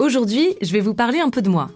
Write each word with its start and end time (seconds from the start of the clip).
Aujourd'hui, 0.00 0.56
je 0.62 0.72
vais 0.72 0.80
vous 0.80 0.94
parler 0.94 1.20
un 1.20 1.28
peu 1.28 1.42
de 1.42 1.50
moi. 1.50 1.70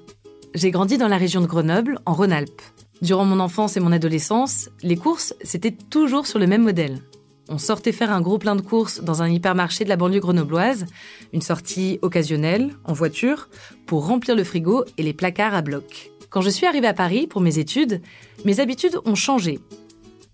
J'ai 0.54 0.70
grandi 0.70 0.96
dans 0.96 1.08
la 1.08 1.18
région 1.18 1.42
de 1.42 1.46
Grenoble, 1.46 1.98
en 2.06 2.14
Rhône-Alpes. 2.14 2.62
Durant 3.02 3.26
mon 3.26 3.38
enfance 3.38 3.76
et 3.76 3.80
mon 3.80 3.92
adolescence, 3.92 4.70
les 4.82 4.96
courses, 4.96 5.34
c'était 5.42 5.72
toujours 5.72 6.26
sur 6.26 6.38
le 6.38 6.46
même 6.46 6.62
modèle. 6.62 7.02
On 7.50 7.58
sortait 7.58 7.92
faire 7.92 8.10
un 8.10 8.22
gros 8.22 8.38
plein 8.38 8.56
de 8.56 8.62
courses 8.62 9.02
dans 9.02 9.20
un 9.20 9.28
hypermarché 9.28 9.84
de 9.84 9.90
la 9.90 9.96
banlieue 9.96 10.20
grenobloise, 10.20 10.86
une 11.34 11.42
sortie 11.42 11.98
occasionnelle, 12.00 12.70
en 12.84 12.94
voiture, 12.94 13.50
pour 13.84 14.06
remplir 14.06 14.34
le 14.34 14.44
frigo 14.44 14.86
et 14.96 15.02
les 15.02 15.12
placards 15.12 15.52
à 15.52 15.60
bloc. 15.60 16.10
Quand 16.30 16.40
je 16.40 16.48
suis 16.48 16.64
arrivée 16.64 16.86
à 16.86 16.94
Paris 16.94 17.26
pour 17.26 17.42
mes 17.42 17.58
études, 17.58 18.00
mes 18.46 18.58
habitudes 18.58 18.98
ont 19.04 19.16
changé. 19.16 19.60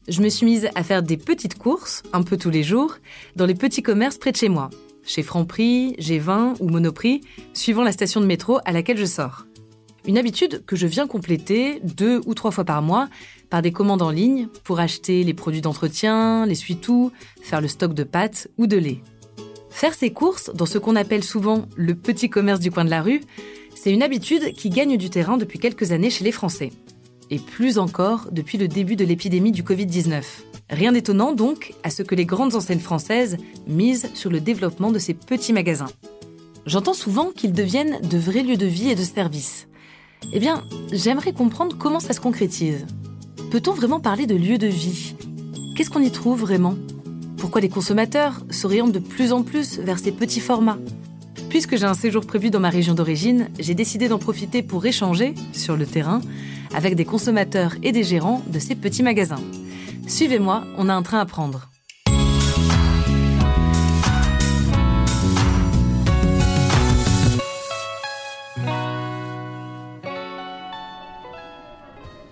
Je 0.07 0.23
me 0.23 0.29
suis 0.29 0.47
mise 0.47 0.69
à 0.77 0.85
faire 0.85 1.03
des 1.03 1.17
petites 1.17 1.59
courses, 1.59 2.05
un 2.13 2.23
peu 2.23 2.37
tous 2.37 2.51
les 2.51 2.63
jours, 2.63 2.99
dans 3.35 3.47
les 3.47 3.57
petits 3.57 3.83
commerces 3.83 4.17
près 4.17 4.31
de 4.31 4.37
chez 4.37 4.49
moi, 4.49 4.71
chez 5.11 5.25
Franprix, 5.25 5.97
G20 5.99 6.57
ou 6.61 6.69
Monoprix, 6.69 7.21
suivant 7.53 7.83
la 7.83 7.91
station 7.91 8.21
de 8.21 8.27
métro 8.27 8.61
à 8.65 8.71
laquelle 8.71 8.97
je 8.97 9.05
sors. 9.05 9.47
Une 10.07 10.17
habitude 10.17 10.65
que 10.65 10.77
je 10.77 10.87
viens 10.87 11.09
compléter 11.09 11.81
deux 11.83 12.21
ou 12.27 12.35
trois 12.35 12.53
fois 12.53 12.65
par 12.65 12.81
mois 12.81 13.09
par 13.51 13.61
des 13.61 13.73
commandes 13.73 14.03
en 14.03 14.11
ligne 14.11 14.47
pour 14.63 14.79
acheter 14.79 15.25
les 15.25 15.35
produits 15.35 15.61
d'entretien, 15.61 16.47
les 16.47 16.55
suites-tout, 16.55 17.11
faire 17.43 17.61
le 17.61 17.67
stock 17.67 17.93
de 17.93 18.05
pâtes 18.05 18.49
ou 18.57 18.69
de 18.69 18.77
lait. 18.77 19.03
Faire 19.69 19.95
ses 19.95 20.13
courses 20.13 20.51
dans 20.55 20.67
ce 20.67 20.79
qu'on 20.79 20.95
appelle 20.95 21.25
souvent 21.25 21.67
le 21.77 21.97
petit 21.97 22.31
commerce 22.31 22.61
du 22.61 22.71
coin 22.71 22.85
de 22.85 22.91
la 22.91 23.03
rue, 23.03 23.21
c'est 23.75 23.93
une 23.93 24.05
habitude 24.05 24.53
qui 24.53 24.71
gagne 24.71 24.97
du 24.97 25.11
terrain 25.11 25.37
depuis 25.37 25.59
quelques 25.59 25.91
années 25.91 26.11
chez 26.11 26.23
les 26.23 26.33
Français. 26.33 26.71
Et 27.31 27.39
plus 27.39 27.79
encore 27.79 28.29
depuis 28.31 28.59
le 28.59 28.69
début 28.69 28.97
de 28.97 29.05
l'épidémie 29.05 29.53
du 29.53 29.65
Covid-19. 29.65 30.23
Rien 30.71 30.93
d'étonnant 30.93 31.33
donc 31.33 31.75
à 31.83 31.91
ce 31.91 32.05
que 32.05 32.15
les 32.15 32.25
grandes 32.25 32.55
enseignes 32.55 32.79
françaises 32.79 33.37
misent 33.67 34.09
sur 34.15 34.31
le 34.31 34.41
développement 34.41 34.93
de 34.93 35.01
ces 35.01 35.15
petits 35.15 35.53
magasins. 35.53 35.91
J'entends 36.65 36.95
souvent 36.95 37.33
qu'ils 37.33 37.53
deviennent 37.53 38.01
de 38.09 38.19
vrais 38.19 38.43
lieux 38.43 38.57
de 38.57 38.67
vie 38.67 38.91
et 38.91 38.95
de 38.95 39.03
service. 39.03 39.67
Eh 40.33 40.39
bien, 40.39 40.63
j'aimerais 40.93 41.33
comprendre 41.33 41.77
comment 41.77 41.99
ça 41.99 42.13
se 42.13 42.21
concrétise. 42.21 42.87
Peut-on 43.51 43.73
vraiment 43.73 43.99
parler 43.99 44.27
de 44.27 44.37
lieu 44.37 44.59
de 44.59 44.69
vie? 44.69 45.17
Qu'est-ce 45.75 45.91
qu'on 45.91 46.03
y 46.03 46.11
trouve 46.13 46.41
vraiment? 46.41 46.77
Pourquoi 47.37 47.61
les 47.61 47.69
consommateurs 47.69 48.45
s'orientent 48.51 48.93
de 48.93 49.01
plus 49.01 49.33
en 49.33 49.43
plus 49.43 49.81
vers 49.81 49.99
ces 49.99 50.13
petits 50.13 50.41
formats? 50.41 50.79
Puisque 51.51 51.77
j'ai 51.77 51.85
un 51.85 51.95
séjour 51.95 52.25
prévu 52.25 52.49
dans 52.49 52.61
ma 52.61 52.71
région 52.71 52.95
d'origine, 52.95 53.49
j'ai 53.59 53.75
décidé 53.75 54.09
d'en 54.09 54.19
profiter 54.19 54.63
pour 54.63 54.87
échanger, 54.87 55.35
sur 55.53 55.77
le 55.77 55.85
terrain, 55.85 56.21
avec 56.73 56.95
des 56.95 57.05
consommateurs 57.05 57.75
et 57.83 57.91
des 57.91 58.05
gérants 58.05 58.41
de 58.47 58.61
ces 58.61 58.77
petits 58.77 59.03
magasins. 59.03 59.43
Suivez-moi, 60.07 60.63
on 60.79 60.89
a 60.89 60.95
un 60.95 61.03
train 61.03 61.19
à 61.19 61.27
prendre. 61.27 61.69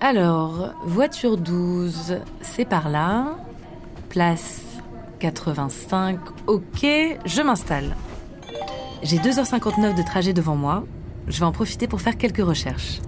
Alors, 0.01 0.75
voiture 0.85 1.37
12, 1.37 2.19
c'est 2.41 2.65
par 2.65 2.89
là. 2.89 3.37
Place 4.11 4.63
85, 5.19 6.19
ok, 6.47 6.87
je 7.27 7.43
m'installe. 7.43 7.97
J'ai 9.03 9.19
2h59 9.19 9.97
de 9.97 10.03
trajet 10.03 10.33
devant 10.33 10.57
moi. 10.57 10.85
Je 11.29 11.39
vais 11.39 11.47
en 11.47 11.53
profiter 11.53 11.87
pour 11.87 12.01
faire 12.01 12.17
quelques 12.17 12.45
recherches. 12.45 13.01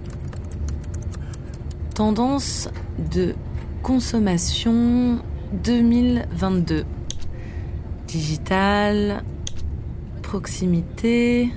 Tendance 1.95 2.69
de 3.13 3.35
consommation 3.83 5.19
2022. 5.63 6.85
Digital, 8.07 9.23
proximité. 10.21 11.49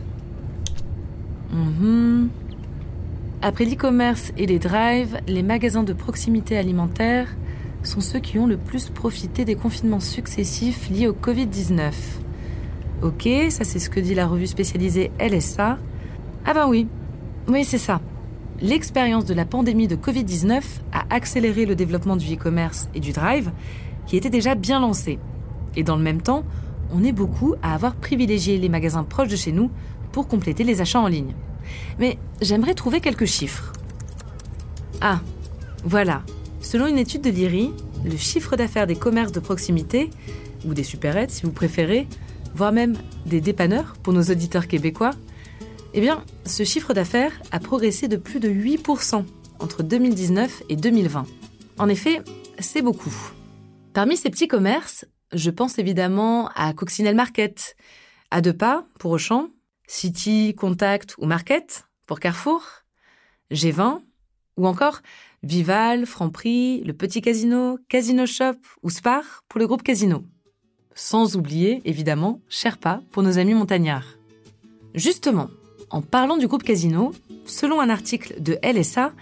Mhm. 1.52 2.28
Après 3.40 3.64
l'e-commerce 3.66 4.32
et 4.36 4.46
les 4.46 4.58
drives, 4.58 5.20
les 5.28 5.44
magasins 5.44 5.84
de 5.84 5.92
proximité 5.92 6.58
alimentaire 6.58 7.28
sont 7.84 8.00
ceux 8.00 8.18
qui 8.18 8.38
ont 8.38 8.46
le 8.46 8.56
plus 8.56 8.88
profité 8.88 9.44
des 9.44 9.54
confinements 9.54 10.00
successifs 10.00 10.88
liés 10.90 11.06
au 11.06 11.12
Covid-19. 11.12 11.92
Ok, 13.04 13.28
ça 13.50 13.64
c'est 13.64 13.78
ce 13.78 13.90
que 13.90 14.00
dit 14.00 14.14
la 14.14 14.26
revue 14.26 14.46
spécialisée 14.46 15.10
LSA. 15.20 15.78
Ah 16.46 16.54
ben 16.54 16.66
oui, 16.66 16.86
oui 17.48 17.62
c'est 17.62 17.76
ça. 17.76 18.00
L'expérience 18.62 19.26
de 19.26 19.34
la 19.34 19.44
pandémie 19.44 19.88
de 19.88 19.94
Covid-19 19.94 20.62
a 20.90 21.04
accéléré 21.10 21.66
le 21.66 21.76
développement 21.76 22.16
du 22.16 22.32
e-commerce 22.32 22.88
et 22.94 23.00
du 23.00 23.12
drive, 23.12 23.52
qui 24.06 24.16
était 24.16 24.30
déjà 24.30 24.54
bien 24.54 24.80
lancé. 24.80 25.18
Et 25.76 25.82
dans 25.82 25.96
le 25.96 26.02
même 26.02 26.22
temps, 26.22 26.44
on 26.94 27.04
est 27.04 27.12
beaucoup 27.12 27.54
à 27.62 27.74
avoir 27.74 27.94
privilégié 27.94 28.56
les 28.56 28.70
magasins 28.70 29.04
proches 29.04 29.28
de 29.28 29.36
chez 29.36 29.52
nous 29.52 29.70
pour 30.10 30.26
compléter 30.26 30.64
les 30.64 30.80
achats 30.80 31.00
en 31.00 31.08
ligne. 31.08 31.34
Mais 31.98 32.16
j'aimerais 32.40 32.72
trouver 32.72 33.00
quelques 33.00 33.26
chiffres. 33.26 33.74
Ah, 35.02 35.20
voilà. 35.84 36.22
Selon 36.62 36.86
une 36.86 36.98
étude 36.98 37.20
de 37.20 37.28
l'IRI, 37.28 37.70
le 38.02 38.16
chiffre 38.16 38.56
d'affaires 38.56 38.86
des 38.86 38.96
commerces 38.96 39.32
de 39.32 39.40
proximité, 39.40 40.08
ou 40.64 40.72
des 40.72 40.84
supérettes 40.84 41.32
si 41.32 41.42
vous 41.42 41.52
préférez, 41.52 42.08
voire 42.54 42.72
même 42.72 42.96
des 43.26 43.40
dépanneurs 43.40 43.94
pour 44.02 44.12
nos 44.12 44.22
auditeurs 44.22 44.68
québécois, 44.68 45.12
eh 45.92 46.00
bien, 46.00 46.24
ce 46.44 46.64
chiffre 46.64 46.94
d'affaires 46.94 47.40
a 47.52 47.60
progressé 47.60 48.08
de 48.08 48.16
plus 48.16 48.40
de 48.40 48.48
8% 48.48 49.24
entre 49.58 49.82
2019 49.82 50.64
et 50.68 50.76
2020. 50.76 51.26
En 51.78 51.88
effet, 51.88 52.22
c'est 52.58 52.82
beaucoup. 52.82 53.14
Parmi 53.92 54.16
ces 54.16 54.30
petits 54.30 54.48
commerces, 54.48 55.04
je 55.32 55.50
pense 55.50 55.78
évidemment 55.78 56.48
à 56.54 56.72
Coccinelle 56.72 57.14
Market, 57.14 57.76
à 58.30 58.40
deux 58.40 58.52
pas 58.52 58.86
pour 58.98 59.12
Auchan, 59.12 59.48
City, 59.86 60.54
Contact 60.56 61.14
ou 61.18 61.26
Market 61.26 61.86
pour 62.06 62.20
Carrefour, 62.20 62.64
G20 63.52 64.00
ou 64.56 64.66
encore 64.66 65.00
Vival, 65.42 66.06
Franprix, 66.06 66.82
le 66.84 66.92
Petit 66.92 67.20
Casino, 67.20 67.78
Casino 67.88 68.26
Shop 68.26 68.56
ou 68.82 68.90
Spar 68.90 69.22
pour 69.48 69.60
le 69.60 69.66
groupe 69.66 69.82
Casino. 69.82 70.24
Sans 70.94 71.36
oublier, 71.36 71.82
évidemment, 71.84 72.40
Sherpa 72.48 73.02
pour 73.10 73.22
nos 73.22 73.38
amis 73.38 73.54
montagnards. 73.54 74.16
Justement, 74.94 75.48
en 75.90 76.02
parlant 76.02 76.36
du 76.36 76.46
groupe 76.46 76.62
Casino, 76.62 77.12
selon 77.46 77.80
un 77.80 77.90
article 77.90 78.40
de 78.40 78.58
LSA, 78.62 79.12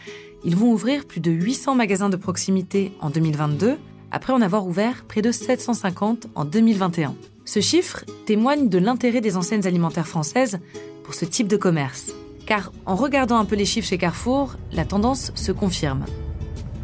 ils 0.44 0.56
vont 0.56 0.72
ouvrir 0.72 1.06
plus 1.06 1.20
de 1.20 1.30
800 1.30 1.74
magasins 1.74 2.10
de 2.10 2.16
proximité 2.16 2.92
en 3.00 3.10
2022, 3.10 3.78
après 4.10 4.32
en 4.34 4.42
avoir 4.42 4.66
ouvert 4.66 5.04
près 5.08 5.22
de 5.22 5.32
750 5.32 6.26
en 6.34 6.44
2021. 6.44 7.14
Ce 7.44 7.60
chiffre 7.60 8.04
témoigne 8.26 8.68
de 8.68 8.78
l'intérêt 8.78 9.20
des 9.20 9.36
enseignes 9.36 9.66
alimentaires 9.66 10.06
françaises 10.06 10.58
pour 11.04 11.14
ce 11.14 11.24
type 11.24 11.48
de 11.48 11.56
commerce. 11.56 12.12
Car 12.46 12.72
en 12.84 12.96
regardant 12.96 13.38
un 13.38 13.44
peu 13.44 13.56
les 13.56 13.64
chiffres 13.64 13.88
chez 13.88 13.98
Carrefour, 13.98 14.56
la 14.72 14.84
tendance 14.84 15.32
se 15.34 15.52
confirme. 15.52 16.04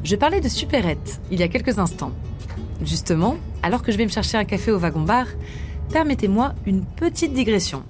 Je 0.02 0.16
parlais 0.16 0.40
de 0.40 0.48
supérette 0.48 1.20
il 1.30 1.40
y 1.40 1.42
a 1.42 1.48
quelques 1.48 1.78
instants. 1.78 2.12
Justement, 2.82 3.36
alors 3.62 3.82
que 3.82 3.92
je 3.92 3.98
vais 3.98 4.04
me 4.04 4.10
chercher 4.10 4.38
un 4.38 4.44
café 4.44 4.70
au 4.70 4.78
wagon-bar, 4.78 5.26
permettez-moi 5.92 6.54
une 6.66 6.84
petite 6.84 7.32
digression. 7.32 7.82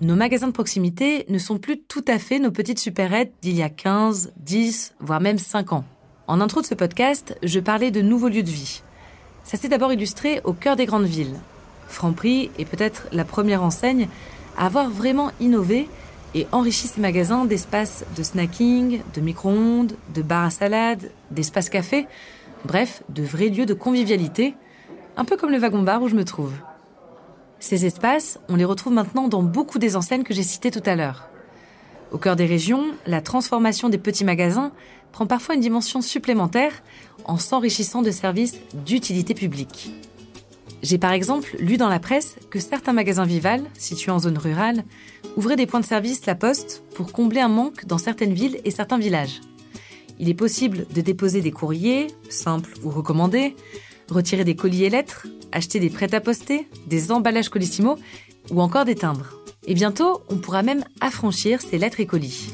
Nos 0.00 0.16
magasins 0.16 0.48
de 0.48 0.52
proximité 0.52 1.24
ne 1.28 1.38
sont 1.38 1.58
plus 1.58 1.80
tout 1.80 2.04
à 2.08 2.18
fait 2.18 2.38
nos 2.38 2.50
petites 2.50 2.78
supérettes 2.78 3.32
d'il 3.40 3.54
y 3.54 3.62
a 3.62 3.70
15, 3.70 4.32
10, 4.36 4.94
voire 5.00 5.20
même 5.20 5.38
5 5.38 5.72
ans. 5.72 5.84
En 6.26 6.40
intro 6.40 6.60
de 6.60 6.66
ce 6.66 6.74
podcast, 6.74 7.38
je 7.42 7.60
parlais 7.60 7.90
de 7.90 8.02
nouveaux 8.02 8.28
lieux 8.28 8.42
de 8.42 8.50
vie. 8.50 8.82
Ça 9.44 9.56
s'est 9.56 9.68
d'abord 9.68 9.92
illustré 9.92 10.40
au 10.44 10.52
cœur 10.52 10.76
des 10.76 10.86
grandes 10.86 11.06
villes, 11.06 11.36
Franprix 11.88 12.50
est 12.58 12.64
peut-être 12.64 13.06
la 13.12 13.24
première 13.24 13.62
enseigne 13.62 14.08
à 14.56 14.66
avoir 14.66 14.90
vraiment 14.90 15.30
innové 15.40 15.88
et 16.34 16.46
enrichi 16.52 16.88
ses 16.88 17.00
magasins 17.00 17.44
d'espaces 17.44 18.04
de 18.16 18.22
snacking, 18.22 19.00
de 19.14 19.20
micro-ondes, 19.20 19.96
de 20.14 20.22
bars 20.22 20.44
à 20.44 20.50
salade, 20.50 21.10
d'espaces 21.30 21.70
café, 21.70 22.06
bref, 22.66 23.02
de 23.08 23.22
vrais 23.22 23.48
lieux 23.48 23.66
de 23.66 23.74
convivialité, 23.74 24.54
un 25.16 25.24
peu 25.24 25.36
comme 25.36 25.50
le 25.50 25.58
wagon-bar 25.58 26.02
où 26.02 26.08
je 26.08 26.14
me 26.14 26.24
trouve. 26.24 26.52
Ces 27.58 27.86
espaces, 27.86 28.38
on 28.48 28.56
les 28.56 28.64
retrouve 28.64 28.92
maintenant 28.92 29.28
dans 29.28 29.42
beaucoup 29.42 29.78
des 29.78 29.96
enseignes 29.96 30.24
que 30.24 30.34
j'ai 30.34 30.42
citées 30.42 30.70
tout 30.70 30.82
à 30.84 30.94
l'heure. 30.94 31.30
Au 32.12 32.18
cœur 32.18 32.36
des 32.36 32.46
régions, 32.46 32.84
la 33.06 33.20
transformation 33.20 33.88
des 33.88 33.98
petits 33.98 34.24
magasins 34.24 34.72
prend 35.12 35.26
parfois 35.26 35.54
une 35.54 35.60
dimension 35.60 36.02
supplémentaire 36.02 36.82
en 37.24 37.38
s'enrichissant 37.38 38.02
de 38.02 38.10
services 38.10 38.60
d'utilité 38.74 39.34
publique. 39.34 39.90
J'ai 40.82 40.98
par 40.98 41.12
exemple 41.12 41.56
lu 41.58 41.78
dans 41.78 41.88
la 41.88 41.98
presse 41.98 42.36
que 42.50 42.60
certains 42.60 42.92
magasins 42.92 43.24
Vival, 43.24 43.62
situés 43.74 44.12
en 44.12 44.18
zone 44.18 44.38
rurale, 44.38 44.84
ouvraient 45.36 45.56
des 45.56 45.66
points 45.66 45.80
de 45.80 45.86
service 45.86 46.26
La 46.26 46.34
Poste 46.34 46.82
pour 46.94 47.12
combler 47.12 47.40
un 47.40 47.48
manque 47.48 47.86
dans 47.86 47.98
certaines 47.98 48.34
villes 48.34 48.60
et 48.64 48.70
certains 48.70 48.98
villages. 48.98 49.40
Il 50.18 50.28
est 50.28 50.34
possible 50.34 50.86
de 50.94 51.00
déposer 51.00 51.40
des 51.40 51.50
courriers, 51.50 52.06
simples 52.28 52.72
ou 52.82 52.90
recommandés, 52.90 53.54
retirer 54.10 54.44
des 54.44 54.56
colis 54.56 54.84
et 54.84 54.90
lettres, 54.90 55.26
acheter 55.52 55.80
des 55.80 55.90
prêts 55.90 56.14
à 56.14 56.20
poster, 56.20 56.68
des 56.86 57.12
emballages 57.12 57.48
colissimo 57.48 57.96
ou 58.50 58.60
encore 58.60 58.84
des 58.84 58.94
timbres. 58.94 59.34
Et 59.66 59.74
bientôt, 59.74 60.22
on 60.28 60.36
pourra 60.36 60.62
même 60.62 60.84
affranchir 61.00 61.60
ces 61.60 61.78
lettres 61.78 62.00
et 62.00 62.06
colis. 62.06 62.50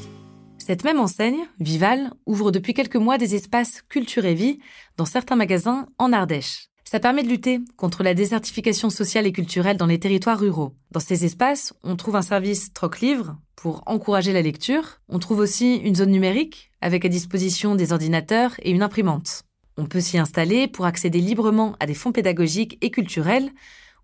Cette 0.57 0.83
même 0.83 0.99
enseigne, 0.99 1.45
Vival, 1.59 2.11
ouvre 2.25 2.51
depuis 2.51 2.73
quelques 2.73 2.95
mois 2.95 3.17
des 3.17 3.35
espaces 3.35 3.81
culture 3.89 4.25
et 4.25 4.33
vie 4.33 4.59
dans 4.97 5.05
certains 5.05 5.35
magasins 5.35 5.87
en 5.97 6.13
Ardèche. 6.13 6.69
Ça 6.83 6.99
permet 6.99 7.23
de 7.23 7.29
lutter 7.29 7.59
contre 7.77 8.03
la 8.03 8.13
désertification 8.13 8.89
sociale 8.89 9.25
et 9.25 9.31
culturelle 9.31 9.77
dans 9.77 9.85
les 9.85 9.99
territoires 9.99 10.39
ruraux. 10.39 10.75
Dans 10.91 10.99
ces 10.99 11.25
espaces, 11.25 11.73
on 11.83 11.95
trouve 11.95 12.15
un 12.15 12.21
service 12.21 12.73
troc-livre 12.73 13.37
pour 13.55 13.83
encourager 13.85 14.33
la 14.33 14.41
lecture. 14.41 14.99
On 15.09 15.19
trouve 15.19 15.39
aussi 15.39 15.77
une 15.77 15.95
zone 15.95 16.11
numérique 16.11 16.71
avec 16.81 17.05
à 17.05 17.09
disposition 17.09 17.75
des 17.75 17.93
ordinateurs 17.93 18.55
et 18.61 18.71
une 18.71 18.83
imprimante. 18.83 19.43
On 19.77 19.85
peut 19.85 20.01
s'y 20.01 20.17
installer 20.17 20.67
pour 20.67 20.85
accéder 20.85 21.19
librement 21.19 21.75
à 21.79 21.85
des 21.85 21.93
fonds 21.93 22.11
pédagogiques 22.11 22.77
et 22.81 22.91
culturels 22.91 23.49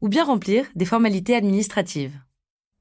ou 0.02 0.08
bien 0.08 0.24
remplir 0.24 0.66
des 0.76 0.86
formalités 0.86 1.36
administratives. 1.36 2.18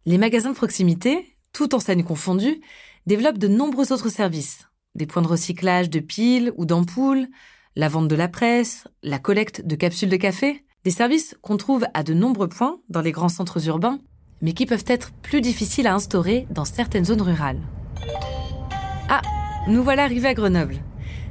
Les 0.06 0.18
magasins 0.18 0.50
de 0.50 0.56
proximité, 0.56 1.36
tout 1.52 1.74
enseigne 1.74 2.04
confondues, 2.04 2.60
développent 3.06 3.38
de 3.38 3.48
nombreux 3.48 3.92
autres 3.92 4.08
services. 4.08 4.68
Des 4.94 5.06
points 5.06 5.22
de 5.22 5.28
recyclage 5.28 5.90
de 5.90 6.00
piles 6.00 6.52
ou 6.56 6.64
d'ampoules, 6.64 7.26
la 7.78 7.88
vente 7.88 8.08
de 8.08 8.16
la 8.16 8.26
presse, 8.26 8.88
la 9.04 9.20
collecte 9.20 9.64
de 9.64 9.76
capsules 9.76 10.08
de 10.08 10.16
café, 10.16 10.64
des 10.82 10.90
services 10.90 11.36
qu'on 11.42 11.56
trouve 11.56 11.86
à 11.94 12.02
de 12.02 12.12
nombreux 12.12 12.48
points 12.48 12.80
dans 12.88 13.02
les 13.02 13.12
grands 13.12 13.28
centres 13.28 13.68
urbains, 13.68 14.00
mais 14.42 14.52
qui 14.52 14.66
peuvent 14.66 14.84
être 14.88 15.12
plus 15.22 15.40
difficiles 15.40 15.86
à 15.86 15.94
instaurer 15.94 16.48
dans 16.50 16.64
certaines 16.64 17.04
zones 17.04 17.22
rurales. 17.22 17.60
Ah, 19.08 19.22
nous 19.68 19.84
voilà 19.84 20.02
arrivés 20.02 20.26
à 20.26 20.34
Grenoble. 20.34 20.80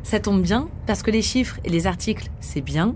Ça 0.04 0.22
tombe 0.22 0.42
bien, 0.42 0.70
parce 0.86 1.04
que 1.04 1.12
les 1.12 1.22
chiffres 1.22 1.60
et 1.66 1.70
les 1.70 1.86
articles, 1.86 2.30
c'est 2.40 2.62
bien, 2.62 2.96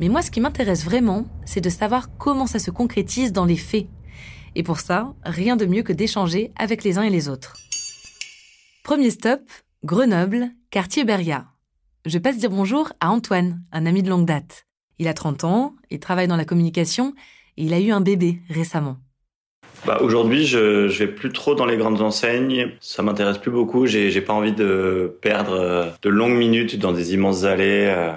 mais 0.00 0.08
moi 0.08 0.22
ce 0.22 0.30
qui 0.30 0.40
m'intéresse 0.40 0.82
vraiment, 0.82 1.26
c'est 1.44 1.60
de 1.60 1.68
savoir 1.68 2.16
comment 2.16 2.46
ça 2.46 2.58
se 2.58 2.70
concrétise 2.70 3.34
dans 3.34 3.44
les 3.44 3.58
faits. 3.58 3.86
Et 4.54 4.62
pour 4.62 4.80
ça, 4.80 5.12
rien 5.24 5.56
de 5.56 5.66
mieux 5.66 5.82
que 5.82 5.92
d'échanger 5.92 6.52
avec 6.56 6.84
les 6.84 6.96
uns 6.96 7.02
et 7.02 7.10
les 7.10 7.28
autres. 7.28 7.52
Premier 8.82 9.10
stop, 9.10 9.42
Grenoble, 9.84 10.52
quartier 10.70 11.04
Beria. 11.04 11.48
Je 12.06 12.18
passe 12.18 12.38
dire 12.38 12.50
bonjour 12.50 12.92
à 13.00 13.10
Antoine, 13.10 13.60
un 13.72 13.84
ami 13.84 14.02
de 14.02 14.08
longue 14.08 14.24
date. 14.24 14.66
Il 14.98 15.08
a 15.08 15.14
30 15.14 15.44
ans, 15.44 15.74
il 15.90 16.00
travaille 16.00 16.28
dans 16.28 16.36
la 16.36 16.44
communication 16.44 17.12
et 17.56 17.64
il 17.64 17.74
a 17.74 17.80
eu 17.80 17.90
un 17.90 18.00
bébé 18.00 18.40
récemment. 18.48 18.96
Bah, 19.86 19.98
Aujourd'hui, 20.00 20.46
je, 20.46 20.88
je 20.88 20.98
vais 21.00 21.10
plus 21.10 21.32
trop 21.32 21.54
dans 21.54 21.66
les 21.66 21.76
grandes 21.76 22.00
enseignes. 22.00 22.72
Ça 22.80 23.02
m'intéresse 23.02 23.38
plus 23.38 23.50
beaucoup. 23.50 23.86
J'ai 23.86 24.20
pas 24.20 24.32
envie 24.32 24.52
de 24.52 25.18
perdre 25.20 25.92
de 26.00 26.08
longues 26.08 26.36
minutes 26.36 26.78
dans 26.78 26.92
des 26.92 27.14
immenses 27.14 27.44
allées 27.44 27.86
euh, 27.88 28.12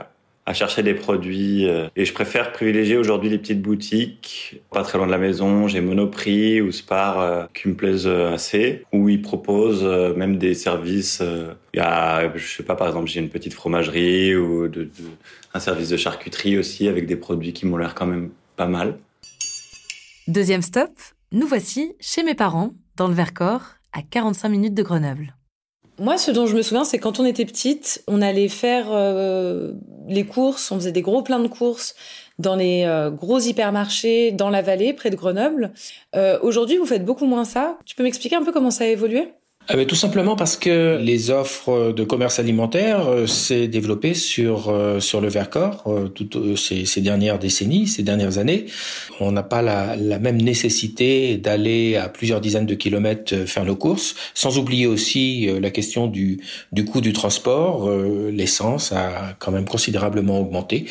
à 0.45 0.53
chercher 0.53 0.83
des 0.83 0.93
produits. 0.93 1.67
euh, 1.67 1.87
Et 1.95 2.05
je 2.05 2.13
préfère 2.13 2.51
privilégier 2.51 2.97
aujourd'hui 2.97 3.29
les 3.29 3.37
petites 3.37 3.61
boutiques, 3.61 4.61
pas 4.71 4.83
très 4.83 4.97
loin 4.97 5.07
de 5.07 5.11
la 5.11 5.17
maison. 5.17 5.67
J'ai 5.67 5.81
Monoprix 5.81 6.61
ou 6.61 6.71
Spar 6.71 7.19
euh, 7.19 7.45
qui 7.53 7.67
me 7.69 7.75
plaisent 7.75 8.07
euh, 8.07 8.33
assez, 8.33 8.83
où 8.91 9.09
ils 9.09 9.21
proposent 9.21 9.83
même 10.15 10.37
des 10.37 10.53
services. 10.53 11.21
Il 11.73 11.77
y 11.77 11.79
a, 11.79 12.35
je 12.35 12.57
sais 12.57 12.63
pas, 12.63 12.75
par 12.75 12.87
exemple, 12.87 13.09
j'ai 13.09 13.19
une 13.19 13.29
petite 13.29 13.53
fromagerie 13.53 14.35
ou 14.35 14.69
un 15.53 15.59
service 15.59 15.89
de 15.89 15.97
charcuterie 15.97 16.57
aussi 16.57 16.87
avec 16.87 17.05
des 17.05 17.15
produits 17.15 17.53
qui 17.53 17.65
m'ont 17.65 17.77
l'air 17.77 17.95
quand 17.95 18.07
même 18.07 18.29
pas 18.55 18.67
mal. 18.67 18.97
Deuxième 20.27 20.61
stop, 20.61 20.91
nous 21.31 21.47
voici 21.47 21.93
chez 21.99 22.23
mes 22.23 22.35
parents, 22.35 22.73
dans 22.95 23.07
le 23.07 23.13
Vercors, 23.13 23.75
à 23.93 24.01
45 24.01 24.49
minutes 24.49 24.73
de 24.73 24.83
Grenoble. 24.83 25.35
Moi, 26.01 26.17
ce 26.17 26.31
dont 26.31 26.47
je 26.47 26.55
me 26.55 26.63
souviens, 26.63 26.83
c'est 26.83 26.97
quand 26.97 27.19
on 27.19 27.25
était 27.25 27.45
petite, 27.45 28.03
on 28.07 28.23
allait 28.23 28.47
faire 28.47 28.87
euh, 28.89 29.73
les 30.07 30.25
courses, 30.25 30.71
on 30.71 30.77
faisait 30.77 30.91
des 30.91 31.03
gros 31.03 31.21
pleins 31.21 31.39
de 31.39 31.47
courses 31.47 31.93
dans 32.39 32.55
les 32.55 32.85
euh, 32.85 33.11
gros 33.11 33.39
hypermarchés 33.39 34.31
dans 34.31 34.49
la 34.49 34.63
vallée, 34.63 34.93
près 34.93 35.11
de 35.11 35.15
Grenoble. 35.15 35.73
Euh, 36.15 36.39
Aujourd'hui, 36.41 36.77
vous 36.77 36.87
faites 36.87 37.05
beaucoup 37.05 37.27
moins 37.27 37.45
ça. 37.45 37.77
Tu 37.85 37.93
peux 37.93 38.01
m'expliquer 38.01 38.35
un 38.35 38.43
peu 38.43 38.51
comment 38.51 38.71
ça 38.71 38.85
a 38.85 38.87
évolué? 38.87 39.31
Ah 39.67 39.75
ben, 39.77 39.85
tout 39.85 39.95
simplement 39.95 40.35
parce 40.35 40.57
que 40.57 40.97
les 40.99 41.29
offres 41.29 41.93
de 41.93 42.03
commerce 42.03 42.39
alimentaire 42.39 43.07
euh, 43.07 43.25
s'est 43.25 43.69
développé 43.69 44.13
sur 44.13 44.67
euh, 44.69 44.99
sur 44.99 45.21
le 45.21 45.29
Vercors 45.29 45.83
euh, 45.87 46.09
toutes 46.09 46.35
euh, 46.35 46.55
ces, 46.57 46.83
ces 46.85 46.99
dernières 46.99 47.39
décennies, 47.39 47.87
ces 47.87 48.03
dernières 48.03 48.37
années. 48.37 48.65
On 49.21 49.31
n'a 49.31 49.43
pas 49.43 49.61
la, 49.61 49.95
la 49.95 50.19
même 50.19 50.41
nécessité 50.41 51.37
d'aller 51.37 51.95
à 51.95 52.09
plusieurs 52.09 52.41
dizaines 52.41 52.65
de 52.65 52.73
kilomètres 52.75 53.33
euh, 53.33 53.45
faire 53.45 53.63
nos 53.63 53.77
courses, 53.77 54.15
sans 54.33 54.57
oublier 54.57 54.87
aussi 54.87 55.47
euh, 55.47 55.61
la 55.61 55.69
question 55.69 56.07
du 56.07 56.41
du 56.73 56.83
coût 56.83 56.99
du 56.99 57.13
transport. 57.13 57.87
Euh, 57.87 58.29
L'essence 58.33 58.91
a 58.91 59.35
quand 59.39 59.51
même 59.51 59.65
considérablement 59.65 60.41
augmenté, 60.41 60.85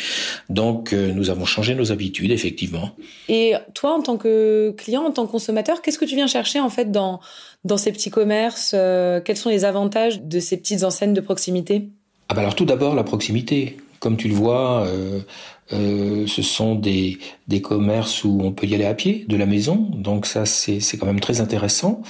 donc 0.48 0.94
euh, 0.94 1.12
nous 1.12 1.28
avons 1.28 1.44
changé 1.44 1.74
nos 1.74 1.92
habitudes 1.92 2.30
effectivement. 2.30 2.92
Et 3.28 3.54
toi, 3.74 3.94
en 3.94 4.00
tant 4.00 4.16
que 4.16 4.70
client, 4.78 5.02
en 5.04 5.10
tant 5.10 5.26
que 5.26 5.32
consommateur, 5.32 5.82
qu'est-ce 5.82 5.98
que 5.98 6.06
tu 6.06 6.14
viens 6.14 6.28
chercher 6.28 6.60
en 6.60 6.70
fait 6.70 6.90
dans 6.90 7.20
dans 7.64 7.76
ces 7.76 7.92
petits 7.92 8.10
commerces 8.10 8.72
euh, 8.74 9.20
Quels 9.20 9.36
sont 9.36 9.50
les 9.50 9.64
avantages 9.64 10.22
de 10.22 10.40
ces 10.40 10.56
petites 10.56 10.84
enseignes 10.84 11.14
de 11.14 11.20
proximité? 11.20 11.88
Ah 12.28 12.34
bah 12.34 12.42
alors 12.42 12.54
tout 12.54 12.64
d'abord 12.64 12.94
la 12.94 13.04
proximité. 13.04 13.76
Comme 13.98 14.16
tu 14.16 14.28
le 14.28 14.34
vois, 14.34 14.86
euh, 14.86 15.20
euh, 15.72 16.26
ce 16.26 16.40
sont 16.40 16.74
des, 16.74 17.18
des 17.48 17.60
commerces 17.60 18.24
où 18.24 18.40
on 18.42 18.52
peut 18.52 18.66
y 18.66 18.74
aller 18.74 18.86
à 18.86 18.94
pied 18.94 19.26
de 19.28 19.36
la 19.36 19.44
maison, 19.44 19.74
donc 19.92 20.24
ça 20.24 20.46
c'est 20.46 20.80
quand 20.98 21.06
même 21.06 21.20
très 21.20 21.40
intéressant. 21.40 22.00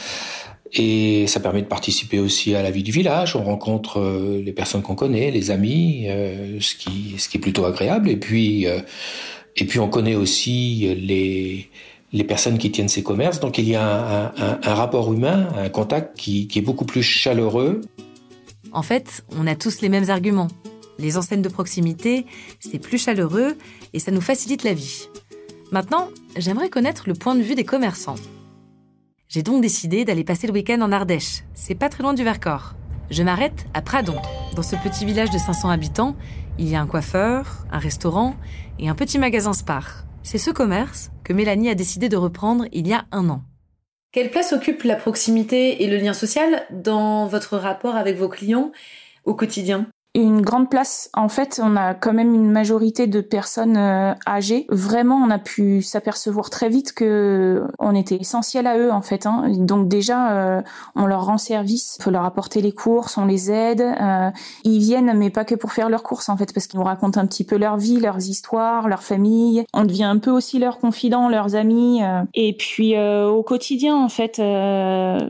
Et 0.73 1.27
ça 1.27 1.41
permet 1.41 1.63
de 1.63 1.67
participer 1.67 2.21
aussi 2.21 2.55
à 2.55 2.63
la 2.63 2.71
vie 2.71 2.85
du 2.85 2.93
village. 2.93 3.35
On 3.35 3.43
rencontre 3.43 4.01
les 4.45 4.53
personnes 4.53 4.83
qu'on 4.83 4.95
connaît, 4.95 5.33
les 5.33 5.51
amis, 5.51 6.07
ce 6.61 6.77
qui 6.77 7.17
ce 7.19 7.29
qui 7.29 7.39
est 7.39 7.41
plutôt 7.41 7.65
agréable. 7.65 8.09
Et 8.09 8.17
puis 8.17 8.67
et 9.57 9.65
puis 9.65 9.81
on 9.81 9.89
connaît 9.89 10.15
aussi 10.15 10.95
les 10.97 11.69
les 12.13 12.25
personnes 12.25 12.59
qui 12.59 12.71
tiennent 12.71 12.89
ces 12.89 13.03
commerces. 13.03 13.41
Donc 13.41 13.59
il 13.59 13.69
y 13.69 13.77
a 13.77 14.33
un, 14.37 14.75
rapport 14.75 15.13
humain, 15.13 15.49
un 15.57 15.69
contact 15.69 16.17
qui, 16.17 16.49
qui 16.49 16.59
est 16.59 16.63
beaucoup 16.63 16.85
plus 16.85 17.03
chaleureux. 17.03 17.81
En 18.73 18.83
fait, 18.83 19.25
on 19.37 19.47
a 19.47 19.55
tous 19.55 19.81
les 19.81 19.89
mêmes 19.89 20.11
arguments. 20.11 20.49
Les 20.99 21.17
enseignes 21.17 21.43
de 21.43 21.49
proximité, 21.49 22.27
c'est 22.59 22.79
plus 22.79 22.99
chaleureux 22.99 23.57
et 23.93 23.99
ça 23.99 24.11
nous 24.11 24.21
facilite 24.21 24.65
la 24.65 24.75
vie. 24.75 25.09
Maintenant, 25.73 26.09
j'aimerais 26.37 26.69
connaître 26.69 27.05
le 27.07 27.15
point 27.15 27.35
de 27.35 27.43
vue 27.43 27.55
des 27.55 27.65
commerçants. 27.65 28.17
J'ai 29.29 29.43
donc 29.43 29.63
décidé 29.63 30.05
d'aller 30.05 30.25
passer 30.25 30.49
le 30.49 30.53
week-end 30.53 30.81
en 30.81 30.91
Ardèche. 30.91 31.45
C'est 31.55 31.77
pas 31.77 31.89
très 31.89 32.03
loin 32.03 32.15
du 32.15 32.25
Vercors. 32.25 32.75
Je 33.11 33.23
m'arrête 33.23 33.67
à 33.75 33.81
Pradon. 33.81 34.17
Dans 34.57 34.63
ce 34.63 34.77
petit 34.77 35.05
village 35.05 35.31
de 35.31 35.39
500 35.39 35.71
habitants, 35.71 36.17
il 36.59 36.69
y 36.69 36.75
a 36.75 36.81
un 36.81 36.87
coiffeur, 36.87 37.65
un 37.71 37.79
restaurant 37.79 38.35
et 38.79 38.89
un 38.89 38.95
petit 38.95 39.19
magasin 39.19 39.53
Spar. 39.53 40.05
C'est 40.23 40.39
ce 40.39 40.51
commerce 40.51 41.11
que 41.25 41.33
Mélanie 41.33 41.71
a 41.71 41.75
décidé 41.75 42.09
de 42.09 42.17
reprendre 42.17 42.67
il 42.73 42.87
y 42.87 42.93
a 42.93 43.07
un 43.11 43.29
an. 43.31 43.43
Quelle 44.13 44.31
place 44.31 44.53
occupe 44.53 44.83
la 44.83 44.97
proximité 44.97 45.83
et 45.83 45.87
le 45.89 45.97
lien 45.97 46.13
social 46.13 46.67
dans 46.71 47.27
votre 47.27 47.57
rapport 47.57 47.97
avec 47.97 48.17
vos 48.17 48.29
clients 48.29 48.73
au 49.25 49.35
quotidien? 49.35 49.87
Une 50.15 50.41
grande 50.41 50.69
place. 50.69 51.09
En 51.15 51.29
fait, 51.29 51.61
on 51.63 51.77
a 51.77 51.95
quand 51.95 52.13
même 52.13 52.35
une 52.35 52.51
majorité 52.51 53.07
de 53.07 53.21
personnes 53.21 53.77
euh, 53.77 54.13
âgées. 54.27 54.67
Vraiment, 54.69 55.17
on 55.17 55.31
a 55.31 55.39
pu 55.39 55.83
s'apercevoir 55.83 56.51
très 56.51 56.69
vite 56.69 56.93
que 56.93 57.65
on 57.79 57.95
était 57.95 58.17
essentiel 58.17 58.67
à 58.67 58.77
eux 58.77 58.91
en 58.91 59.03
fait. 59.03 59.27
Hein. 59.27 59.45
Donc 59.51 59.87
déjà, 59.89 60.33
euh, 60.33 60.63
on 60.97 61.07
leur 61.07 61.27
rend 61.27 61.39
service, 61.39 61.97
on 62.01 62.05
peut 62.05 62.11
leur 62.11 62.25
apporter 62.25 62.61
les 62.61 62.73
courses, 62.73 63.19
on 63.19 63.25
les 63.25 63.53
aide. 63.53 63.83
Euh, 63.83 64.31
ils 64.65 64.81
viennent, 64.81 65.17
mais 65.17 65.31
pas 65.31 65.45
que 65.45 65.55
pour 65.55 65.73
faire 65.73 65.89
leurs 65.89 66.03
courses 66.03 66.29
en 66.29 66.37
fait, 66.37 66.53
parce 66.53 66.67
qu'ils 66.67 66.81
nous 66.81 66.87
racontent 66.87 67.21
un 67.21 67.27
petit 67.27 67.45
peu 67.45 67.57
leur 67.57 67.77
vie, 67.77 68.01
leurs 68.01 68.29
histoires, 68.29 68.89
leur 68.89 69.05
famille. 69.05 69.65
On 69.73 69.85
devient 69.85 70.05
un 70.05 70.19
peu 70.19 70.33
aussi 70.33 70.59
leurs 70.59 70.79
confidents, 70.79 71.29
leurs 71.29 71.55
amis. 71.55 72.03
euh. 72.03 72.23
Et 72.35 72.57
puis 72.57 72.97
euh, 72.97 73.29
au 73.29 73.45
quotidien, 73.45 73.97
en 73.97 74.09
fait, 74.09 74.41
euh, 74.41 75.21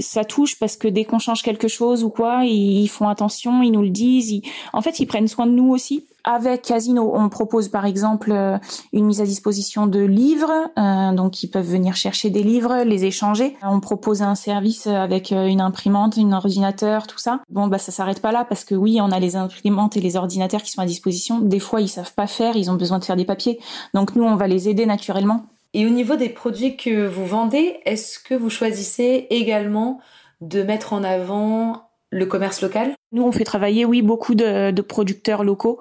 ça 0.00 0.24
touche 0.24 0.58
parce 0.58 0.76
que 0.76 0.88
dès 0.88 1.04
qu'on 1.04 1.20
change 1.20 1.42
quelque 1.42 1.68
chose 1.68 2.02
ou 2.02 2.10
quoi, 2.10 2.44
ils 2.44 2.88
font 2.88 3.08
attention, 3.08 3.62
ils 3.62 3.70
nous 3.70 3.82
le 3.82 3.90
disent. 3.90 4.23
En 4.72 4.82
fait, 4.82 5.00
ils 5.00 5.06
prennent 5.06 5.28
soin 5.28 5.46
de 5.46 5.52
nous 5.52 5.70
aussi. 5.70 6.06
Avec 6.26 6.62
Casino, 6.62 7.12
on 7.14 7.28
propose 7.28 7.68
par 7.68 7.84
exemple 7.84 8.32
euh, 8.32 8.56
une 8.94 9.04
mise 9.04 9.20
à 9.20 9.24
disposition 9.24 9.86
de 9.86 10.00
livres, 10.00 10.50
euh, 10.78 11.12
donc 11.12 11.42
ils 11.42 11.48
peuvent 11.48 11.68
venir 11.68 11.96
chercher 11.96 12.30
des 12.30 12.42
livres, 12.42 12.82
les 12.82 13.04
échanger. 13.04 13.54
On 13.62 13.78
propose 13.78 14.22
un 14.22 14.34
service 14.34 14.86
avec 14.86 15.32
euh, 15.32 15.44
une 15.44 15.60
imprimante, 15.60 16.16
un 16.16 16.32
ordinateur, 16.32 17.06
tout 17.06 17.18
ça. 17.18 17.40
Bon, 17.50 17.66
bah 17.66 17.76
ça 17.76 17.92
s'arrête 17.92 18.22
pas 18.22 18.32
là 18.32 18.46
parce 18.48 18.64
que 18.64 18.74
oui, 18.74 19.00
on 19.02 19.10
a 19.10 19.20
les 19.20 19.36
imprimantes 19.36 19.98
et 19.98 20.00
les 20.00 20.16
ordinateurs 20.16 20.62
qui 20.62 20.70
sont 20.70 20.80
à 20.80 20.86
disposition. 20.86 21.40
Des 21.40 21.60
fois, 21.60 21.82
ils 21.82 21.88
savent 21.88 22.14
pas 22.14 22.26
faire, 22.26 22.56
ils 22.56 22.70
ont 22.70 22.76
besoin 22.76 22.98
de 22.98 23.04
faire 23.04 23.16
des 23.16 23.26
papiers. 23.26 23.60
Donc 23.92 24.16
nous, 24.16 24.24
on 24.24 24.36
va 24.36 24.46
les 24.46 24.70
aider 24.70 24.86
naturellement. 24.86 25.44
Et 25.74 25.84
au 25.84 25.90
niveau 25.90 26.16
des 26.16 26.30
produits 26.30 26.76
que 26.76 27.06
vous 27.06 27.26
vendez, 27.26 27.80
est-ce 27.84 28.18
que 28.18 28.34
vous 28.34 28.48
choisissez 28.48 29.26
également 29.28 30.00
de 30.40 30.62
mettre 30.62 30.94
en 30.94 31.04
avant 31.04 31.82
le 32.14 32.26
commerce 32.26 32.62
local? 32.62 32.94
Nous, 33.12 33.22
on 33.22 33.32
fait 33.32 33.44
travailler, 33.44 33.84
oui, 33.84 34.02
beaucoup 34.02 34.34
de, 34.34 34.70
de 34.70 34.82
producteurs 34.82 35.44
locaux, 35.44 35.80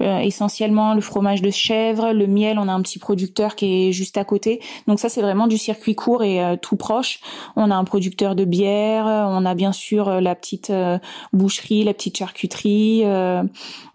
euh, 0.00 0.18
essentiellement 0.18 0.94
le 0.94 1.00
fromage 1.00 1.42
de 1.42 1.50
chèvre, 1.50 2.12
le 2.12 2.26
miel. 2.26 2.58
On 2.58 2.68
a 2.68 2.72
un 2.72 2.82
petit 2.82 2.98
producteur 2.98 3.54
qui 3.54 3.88
est 3.88 3.92
juste 3.92 4.16
à 4.16 4.24
côté. 4.24 4.60
Donc 4.86 4.98
ça, 4.98 5.08
c'est 5.08 5.22
vraiment 5.22 5.46
du 5.46 5.58
circuit 5.58 5.94
court 5.94 6.22
et 6.24 6.42
euh, 6.42 6.56
tout 6.56 6.76
proche. 6.76 7.20
On 7.56 7.70
a 7.70 7.74
un 7.76 7.84
producteur 7.84 8.34
de 8.34 8.44
bière. 8.44 9.06
On 9.06 9.44
a 9.44 9.54
bien 9.54 9.72
sûr 9.72 10.08
euh, 10.08 10.20
la 10.20 10.34
petite 10.34 10.70
euh, 10.70 10.98
boucherie, 11.32 11.84
la 11.84 11.94
petite 11.94 12.16
charcuterie. 12.16 13.02
euh, 13.04 13.42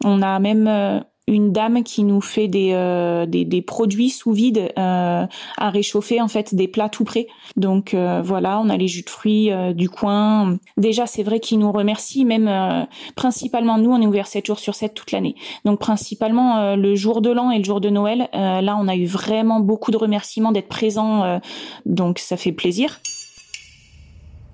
on 0.04 0.22
a 0.22 0.40
même 0.40 0.68
euh, 0.68 1.00
une 1.28 1.52
dame 1.52 1.84
qui 1.84 2.04
nous 2.04 2.22
fait 2.22 2.48
des, 2.48 2.72
euh, 2.74 3.26
des, 3.26 3.62
produits 3.62 4.10
sous 4.10 4.32
vide 4.32 4.72
euh, 4.78 5.26
à 5.58 5.70
réchauffer, 5.70 6.22
en 6.22 6.30
fait, 6.30 6.56
des 6.56 6.70
plats 6.70 6.88
tout 6.88 7.04
prêts. 7.04 7.28
Donc 7.58 7.94
euh, 7.94 8.22
voilà, 8.24 8.60
on 8.60 8.70
a 8.70 8.78
les 8.78 8.88
jus 8.88 9.04
de 9.04 9.10
fruits 9.10 9.52
du 9.76 9.90
coin. 9.90 10.58
Déjà, 10.78 11.06
c'est 11.06 11.24
vrai 11.24 11.40
qu'ils 11.40 11.60
nous 11.60 11.72
remercient, 11.72 12.24
même 12.24 12.88
principalement 13.16 13.78
nous, 13.78 13.92
on 13.92 14.02
est 14.02 14.08
ouvert 14.08 14.28
7 14.28 14.46
jours 14.46 14.60
sur 14.60 14.76
7 14.76 14.94
toute 14.94 15.12
l'année. 15.12 15.36
Donc 15.66 15.80
principalement 15.80 16.76
le 16.76 16.96
jour 16.96 17.22
de 17.22 17.30
l'an 17.30 17.52
et 17.52 17.58
le 17.58 17.64
jour 17.64 17.82
de 17.82 17.90
Noël, 17.90 18.30
là, 18.34 18.78
on 18.80 18.88
a 18.88 18.96
eu 18.96 19.06
vraiment 19.06 19.60
beaucoup 19.60 19.92
de 19.92 19.98
remerciements 19.98 20.52
d'être 20.52 20.70
présents. 20.70 21.40
donc 21.86 22.20
ça 22.20 22.38
fait 22.38 22.52
plaisir. 22.52 23.00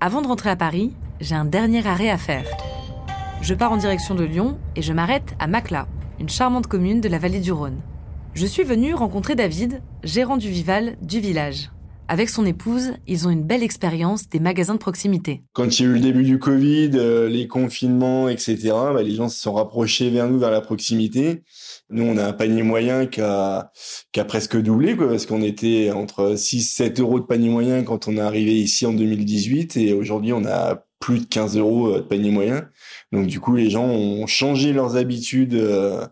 Avant 0.00 0.22
de 0.22 0.26
rentrer 0.26 0.50
à 0.50 0.56
Paris, 0.56 0.92
j'ai 1.20 1.34
un 1.34 1.44
dernier 1.44 1.86
arrêt 1.86 2.10
à 2.10 2.18
faire. 2.18 2.44
Je 3.40 3.54
pars 3.54 3.72
en 3.72 3.76
direction 3.76 4.14
de 4.14 4.24
Lyon 4.24 4.58
et 4.74 4.82
je 4.82 4.92
m'arrête 4.92 5.34
à 5.38 5.46
Macla, 5.46 5.86
une 6.20 6.28
charmante 6.28 6.66
commune 6.66 7.00
de 7.00 7.08
la 7.08 7.18
vallée 7.18 7.40
du 7.40 7.52
Rhône. 7.52 7.80
Je 8.34 8.46
suis 8.46 8.64
venue 8.64 8.94
rencontrer 8.94 9.34
David, 9.34 9.82
gérant 10.02 10.36
du 10.36 10.48
Vival 10.48 10.96
du 11.02 11.20
village. 11.20 11.70
Avec 12.06 12.28
son 12.28 12.44
épouse, 12.44 12.92
ils 13.06 13.26
ont 13.26 13.30
une 13.30 13.44
belle 13.44 13.62
expérience 13.62 14.28
des 14.28 14.38
magasins 14.38 14.74
de 14.74 14.78
proximité. 14.78 15.42
Quand 15.54 15.78
il 15.78 15.82
y 15.82 15.86
a 15.86 15.90
eu 15.90 15.94
le 15.94 16.00
début 16.00 16.24
du 16.24 16.38
Covid, 16.38 16.90
euh, 16.96 17.28
les 17.30 17.48
confinements, 17.48 18.28
etc., 18.28 18.58
bah, 18.92 19.02
les 19.02 19.14
gens 19.14 19.30
se 19.30 19.40
sont 19.40 19.54
rapprochés 19.54 20.10
vers 20.10 20.28
nous, 20.28 20.38
vers 20.38 20.50
la 20.50 20.60
proximité. 20.60 21.44
Nous, 21.88 22.04
on 22.04 22.18
a 22.18 22.26
un 22.26 22.32
panier 22.34 22.62
moyen 22.62 23.06
qui 23.06 23.22
a, 23.22 23.70
presque 24.28 24.60
doublé, 24.60 24.94
parce 24.96 25.24
qu'on 25.24 25.42
était 25.42 25.92
entre 25.92 26.34
6-7 26.34 27.00
euros 27.00 27.20
de 27.20 27.24
panier 27.24 27.48
moyen 27.48 27.84
quand 27.84 28.06
on 28.06 28.16
est 28.18 28.20
arrivé 28.20 28.52
ici 28.52 28.84
en 28.84 28.92
2018, 28.92 29.78
et 29.78 29.94
aujourd'hui, 29.94 30.34
on 30.34 30.44
a 30.44 30.84
plus 31.00 31.20
de 31.20 31.24
15 31.24 31.56
euros 31.56 31.88
euh, 31.88 31.96
de 31.98 32.02
panier 32.02 32.30
moyen. 32.30 32.68
Donc 33.14 33.26
du 33.26 33.38
coup, 33.38 33.54
les 33.54 33.70
gens 33.70 33.86
ont 33.86 34.26
changé 34.26 34.72
leurs 34.72 34.96
habitudes 34.96 35.54
euh, 35.54 36.04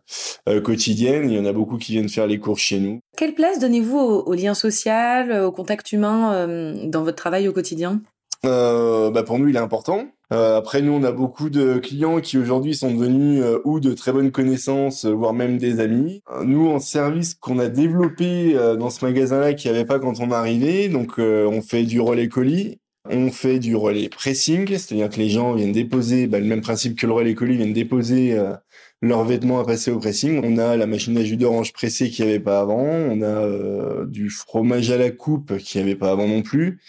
euh, 0.49 0.61
quotidiennes. 0.61 1.31
Il 1.31 1.37
y 1.37 1.41
en 1.41 1.45
a 1.45 1.53
beaucoup 1.53 1.77
qui 1.77 1.93
viennent 1.93 2.09
faire 2.09 2.29
les 2.29 2.39
courses 2.39 2.63
chez 2.63 2.79
nous. 2.79 3.01
Quelle 3.17 3.35
place 3.35 3.59
donnez-vous 3.59 3.99
au, 3.99 4.35
lien 4.35 4.55
social, 4.55 5.43
au 5.43 5.51
contact 5.51 5.91
humain 5.93 6.47
dans 6.87 7.03
votre 7.03 7.17
travail 7.17 7.49
au 7.49 7.53
quotidien? 7.53 8.01
Bah 8.45 9.23
pour 9.25 9.39
nous, 9.39 9.49
il 9.49 9.57
est 9.57 9.61
important. 9.61 10.07
après, 10.31 10.83
nous, 10.83 10.93
on 10.93 11.03
a 11.03 11.13
beaucoup 11.13 11.51
de 11.51 11.79
clients 11.79 12.21
qui 12.21 12.39
aujourd'hui 12.39 12.75
sont 12.75 12.93
devenus 12.93 13.45
ou 13.65 13.81
de 13.81 13.93
très 13.93 14.13
bonnes 14.13 14.31
connaissances, 14.33 15.05
voire 15.05 15.33
même 15.33 15.59
des 15.59 15.81
amis. 15.81 16.23
nous, 16.45 16.69
en 16.69 16.79
service 16.79 17.35
qu'on 17.35 17.59
a 17.59 17.69
développé 17.69 18.55
dans 18.79 18.91
ce 18.91 19.05
magasin-là, 19.05 19.55
qui 19.55 19.69
n'y 19.69 19.75
avait 19.75 19.85
pas 19.85 19.99
quand 19.99 20.21
on 20.21 20.31
est 20.31 20.35
arrivé, 20.35 20.89
donc 20.89 21.19
on 21.19 21.63
fait 21.63 21.85
du 21.85 22.01
relais 22.01 22.29
colis 22.29 22.79
on 23.05 23.31
fait 23.31 23.59
du 23.59 23.75
relais 23.75 24.09
pressing, 24.09 24.69
c'est-à-dire 24.69 25.09
que 25.09 25.17
les 25.17 25.29
gens 25.29 25.55
viennent 25.55 25.73
déposer, 25.73 26.27
bah, 26.29 26.39
le 26.39 26.47
même 26.47 26.61
principe 26.61 26.97
que 26.97 27.07
le 27.07 27.13
relais 27.13 27.35
colis, 27.35 27.57
viennent 27.57 27.73
déposer 27.73 28.35
euh, 28.35 28.55
leurs 29.01 29.25
vêtements 29.25 29.59
à 29.59 29.65
passer 29.65 29.91
au 29.91 29.99
pressing. 29.99 30.41
On 30.45 30.57
a 30.57 30.77
la 30.77 30.87
machine 30.87 31.17
à 31.19 31.25
jus 31.25 31.37
d'orange 31.37 31.73
pressée 31.73 32.11
qui 32.11 32.23
n'y 32.23 32.29
avait 32.29 32.41
pas 32.41 32.61
avant. 32.61 32.85
On 32.85 33.21
a 33.23 33.25
euh, 33.25 34.07
du 34.07 34.31
fromage 34.31 34.91
à 34.93 34.99
la 34.99 35.11
coupe 35.11 35.59
qui 35.59 35.79
n'y 35.79 35.85
avait 35.85 35.97
pas 35.97 36.13
avant 36.13 36.29
non 36.29 36.43
plus. 36.43 36.81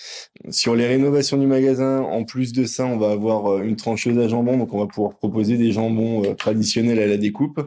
Sur 0.52 0.76
les 0.76 0.86
rénovations 0.86 1.38
du 1.38 1.48
magasin, 1.48 2.02
en 2.02 2.24
plus 2.26 2.54
de 2.54 2.66
ça, 2.66 2.86
on 2.86 2.98
va 2.98 3.12
avoir 3.12 3.48
euh, 3.48 3.64
une 3.64 3.76
trancheuse 3.76 4.18
à 4.20 4.28
jambon, 4.28 4.58
donc 4.58 4.74
on 4.74 4.80
va 4.80 4.88
pouvoir 4.88 5.16
proposer 5.18 5.58
des 5.58 5.72
jambons 5.72 6.36
traditionnels 6.36 7.00
à 7.00 7.08
la 7.08 7.18
découpe. 7.18 7.60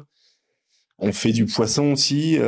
On 0.99 1.13
fait 1.13 1.33
du 1.33 1.45
poisson 1.47 1.93
aussi, 1.93 2.39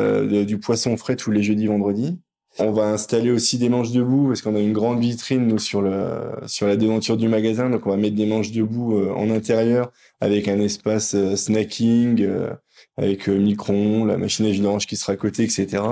du 0.46 0.58
poisson 0.58 0.96
frais 0.96 1.16
tous 1.16 1.30
les 1.30 1.42
jeudis, 1.42 1.66
vendredis. 1.66 2.18
On 2.60 2.72
va 2.72 2.88
installer 2.88 3.30
aussi 3.30 3.56
des 3.56 3.68
manches 3.68 3.92
debout 3.92 4.26
parce 4.26 4.42
qu'on 4.42 4.56
a 4.56 4.60
une 4.60 4.72
grande 4.72 5.00
vitrine 5.00 5.60
sur 5.60 5.80
le 5.80 6.32
sur 6.48 6.66
la 6.66 6.76
devanture 6.76 7.16
du 7.16 7.28
magasin, 7.28 7.70
donc 7.70 7.86
on 7.86 7.90
va 7.90 7.96
mettre 7.96 8.16
des 8.16 8.26
manches 8.26 8.50
debout 8.50 8.96
euh, 8.96 9.12
en 9.12 9.30
intérieur 9.30 9.92
avec 10.20 10.48
un 10.48 10.58
espace 10.58 11.14
euh, 11.14 11.36
snacking, 11.36 12.20
euh, 12.20 12.50
avec 12.96 13.28
micron, 13.28 14.04
la 14.04 14.16
machine 14.16 14.46
à 14.46 14.52
jus 14.52 14.60
d'orange 14.60 14.88
qui 14.88 14.96
sera 14.96 15.12
à 15.12 15.16
côté, 15.16 15.44
etc. 15.44 15.84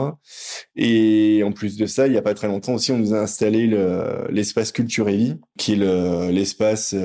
Et 0.74 1.42
en 1.44 1.52
plus 1.52 1.76
de 1.76 1.86
ça, 1.86 2.08
il 2.08 2.14
y 2.14 2.16
a 2.16 2.22
pas 2.22 2.34
très 2.34 2.48
longtemps 2.48 2.74
aussi, 2.74 2.90
on 2.90 2.98
nous 2.98 3.14
a 3.14 3.18
installé 3.18 3.68
l'espace 4.28 4.72
Culture 4.72 5.08
et 5.08 5.16
Vie, 5.16 5.36
qui 5.56 5.74
est 5.74 6.32
l'espace 6.32 6.96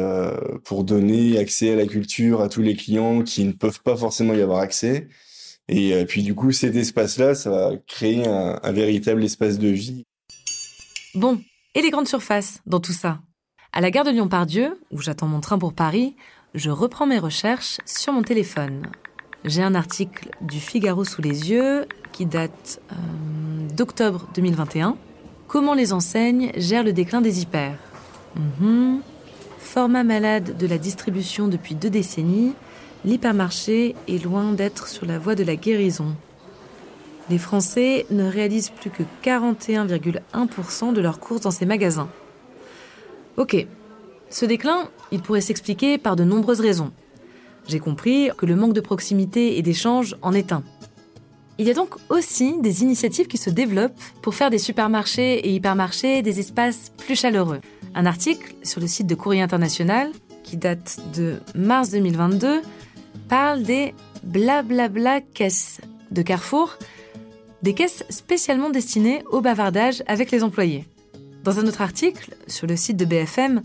pour 0.64 0.84
donner 0.84 1.38
accès 1.38 1.74
à 1.74 1.76
la 1.76 1.86
culture 1.86 2.42
à 2.42 2.50
tous 2.50 2.62
les 2.62 2.76
clients 2.76 3.22
qui 3.22 3.44
ne 3.44 3.52
peuvent 3.52 3.82
pas 3.84 3.96
forcément 3.96 4.34
y 4.34 4.42
avoir 4.42 4.60
accès. 4.60 5.08
Et 5.68 5.94
euh, 5.94 6.06
puis 6.06 6.24
du 6.24 6.36
coup, 6.36 6.52
cet 6.52 6.76
espace-là, 6.76 7.36
ça 7.36 7.50
va 7.50 7.72
créer 7.88 8.28
un, 8.28 8.72
véritable 8.72 9.24
espace 9.24 9.58
de 9.58 9.70
vie. 9.70 10.06
Bon, 11.16 11.42
et 11.76 11.82
les 11.82 11.90
grandes 11.90 12.08
surfaces 12.08 12.62
dans 12.66 12.80
tout 12.80 12.94
ça? 12.94 13.20
À 13.74 13.80
la 13.80 13.92
gare 13.92 14.04
de 14.04 14.12
Lyon-Pardieu, 14.12 14.80
où 14.92 15.02
j'attends 15.02 15.28
mon 15.28 15.40
train 15.40 15.58
pour 15.58 15.74
Paris, 15.74 16.16
je 16.54 16.70
reprends 16.70 17.08
mes 17.08 17.20
recherches 17.20 17.78
sur 17.86 18.12
mon 18.12 18.22
téléphone. 18.22 18.88
J'ai 19.46 19.64
un 19.64 19.76
article 19.76 20.30
du 20.42 20.60
Figaro 20.60 21.06
sous 21.06 21.22
les 21.22 21.50
yeux 21.50 21.86
qui 22.12 22.26
date 22.26 22.82
euh, 22.92 22.96
d'octobre 23.76 24.28
2021. 24.36 24.98
Comment 25.48 25.74
les 25.74 25.94
enseignes 25.94 26.52
gèrent 26.56 26.84
le 26.84 26.94
déclin 26.94 27.22
des 27.22 27.42
hyper? 27.42 27.78
Mhm. 28.36 29.02
Format 29.60 30.04
malade 30.04 30.58
de 30.58 30.68
la 30.68 30.78
distribution 30.78 31.48
depuis 31.48 31.76
deux 31.76 31.90
décennies, 31.90 32.54
l'hypermarché 33.06 33.96
est 34.08 34.24
loin 34.24 34.54
d'être 34.54 34.88
sur 34.88 35.06
la 35.06 35.20
voie 35.20 35.36
de 35.36 35.44
la 35.44 35.56
guérison. 35.56 36.16
Les 37.30 37.38
Français 37.38 38.06
ne 38.10 38.28
réalisent 38.30 38.70
plus 38.70 38.90
que 38.90 39.04
41,1% 39.24 40.94
de 40.94 41.02
leurs 41.02 41.20
courses 41.20 41.42
dans 41.42 41.52
ces 41.52 41.66
magasins. 41.66 42.10
Ok, 43.38 43.66
ce 44.30 44.46
déclin, 44.46 44.90
il 45.12 45.22
pourrait 45.22 45.42
s'expliquer 45.42 45.98
par 45.98 46.16
de 46.16 46.24
nombreuses 46.24 46.62
raisons. 46.62 46.92
J'ai 47.68 47.80
compris 47.80 48.30
que 48.38 48.46
le 48.46 48.56
manque 48.56 48.74
de 48.74 48.82
proximité 48.82 49.58
et 49.58 49.62
d'échange 49.62 50.16
en 50.22 50.34
est 50.34 50.52
un. 50.52 50.64
Il 51.58 51.68
y 51.68 51.72
a 51.72 51.74
donc 51.74 51.96
aussi 52.10 52.60
des 52.60 52.82
initiatives 52.82 53.28
qui 53.28 53.38
se 53.38 53.50
développent 53.50 54.00
pour 54.22 54.36
faire 54.36 54.50
des 54.50 54.58
supermarchés 54.58 55.36
et 55.36 55.54
hypermarchés 55.54 56.22
des 56.22 56.40
espaces 56.40 56.92
plus 56.98 57.16
chaleureux. 57.16 57.62
Un 57.94 58.06
article 58.06 58.56
sur 58.64 58.82
le 58.82 58.88
site 58.88 59.06
de 59.06 59.16
Courrier 59.16 59.42
International, 59.42 60.12
qui 60.44 60.58
date 60.58 61.00
de 61.14 61.40
mars 61.54 61.92
2022, 61.92 62.62
parle 63.32 63.64
des 63.64 63.96
blablabla 64.24 65.22
caisses 65.22 65.80
de 66.12 66.22
Carrefour, 66.22 66.78
des 67.62 67.74
caisses 67.74 68.04
spécialement 68.10 68.70
destinées 68.70 69.24
au 69.32 69.40
bavardage 69.40 70.04
avec 70.06 70.32
les 70.32 70.44
employés. 70.44 70.86
Dans 71.46 71.58
un 71.58 71.66
autre 71.66 71.82
article, 71.82 72.36
sur 72.48 72.68
le 72.68 72.76
site 72.76 72.98
de 72.98 73.06
BFM, 73.06 73.62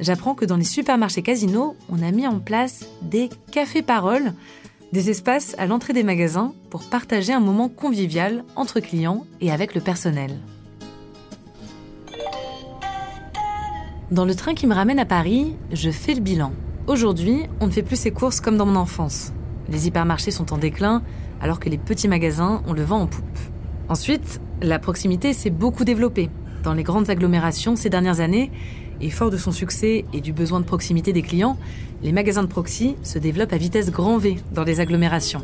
j'apprends 0.00 0.34
que 0.34 0.44
dans 0.44 0.56
les 0.56 0.64
supermarchés 0.64 1.22
casinos, 1.22 1.76
on 1.88 2.02
a 2.02 2.10
mis 2.10 2.26
en 2.26 2.40
place 2.40 2.88
des 3.02 3.28
cafés-paroles, 3.52 4.32
des 4.92 5.10
espaces 5.10 5.54
à 5.58 5.66
l'entrée 5.66 5.92
des 5.92 6.02
magasins 6.02 6.52
pour 6.68 6.82
partager 6.82 7.32
un 7.32 7.38
moment 7.38 7.68
convivial 7.68 8.44
entre 8.56 8.80
clients 8.80 9.28
et 9.40 9.52
avec 9.52 9.76
le 9.76 9.80
personnel. 9.80 10.40
Dans 14.10 14.24
le 14.24 14.34
train 14.34 14.54
qui 14.54 14.66
me 14.66 14.74
ramène 14.74 14.98
à 14.98 15.06
Paris, 15.06 15.54
je 15.70 15.92
fais 15.92 16.14
le 16.14 16.20
bilan. 16.20 16.52
Aujourd'hui, 16.86 17.44
on 17.60 17.66
ne 17.66 17.70
fait 17.70 17.82
plus 17.82 17.96
ses 17.96 18.10
courses 18.10 18.40
comme 18.40 18.58
dans 18.58 18.66
mon 18.66 18.76
enfance. 18.76 19.32
Les 19.70 19.86
hypermarchés 19.86 20.30
sont 20.30 20.52
en 20.52 20.58
déclin, 20.58 21.02
alors 21.40 21.58
que 21.58 21.70
les 21.70 21.78
petits 21.78 22.08
magasins 22.08 22.62
ont 22.66 22.74
le 22.74 22.82
vent 22.82 23.00
en 23.00 23.06
poupe. 23.06 23.38
Ensuite, 23.88 24.38
la 24.60 24.78
proximité 24.78 25.32
s'est 25.32 25.48
beaucoup 25.48 25.84
développée 25.84 26.28
dans 26.62 26.74
les 26.74 26.82
grandes 26.82 27.08
agglomérations 27.08 27.74
ces 27.74 27.88
dernières 27.88 28.20
années, 28.20 28.50
et 29.00 29.08
fort 29.08 29.30
de 29.30 29.38
son 29.38 29.50
succès 29.50 30.04
et 30.12 30.20
du 30.20 30.34
besoin 30.34 30.60
de 30.60 30.66
proximité 30.66 31.14
des 31.14 31.22
clients, 31.22 31.56
les 32.02 32.12
magasins 32.12 32.42
de 32.42 32.48
proxy 32.48 32.96
se 33.02 33.18
développent 33.18 33.54
à 33.54 33.58
vitesse 33.58 33.90
grand 33.90 34.18
V 34.18 34.36
dans 34.52 34.64
les 34.64 34.80
agglomérations 34.80 35.42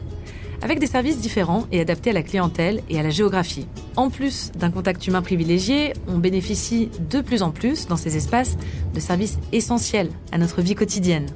avec 0.63 0.79
des 0.79 0.87
services 0.87 1.19
différents 1.19 1.67
et 1.73 1.81
adaptés 1.81 2.11
à 2.11 2.15
la 2.15 2.23
clientèle 2.23 2.83
et 2.89 2.99
à 2.99 3.03
la 3.03 3.11
géographie. 3.11 3.67
En 3.97 4.11
plus 4.11 4.53
d'un 4.59 4.71
contact 4.71 5.07
humain 5.07 5.23
privilégié, 5.23 5.93
on 6.07 6.19
bénéficie 6.19 6.91
de 7.11 7.21
plus 7.21 7.43
en 7.43 7.51
plus 7.51 7.87
dans 7.87 7.97
ces 7.97 8.17
espaces 8.17 8.57
de 8.95 9.01
services 9.01 9.39
essentiels 9.53 10.11
à 10.33 10.39
notre 10.39 10.63
vie 10.63 10.75
quotidienne. 10.75 11.27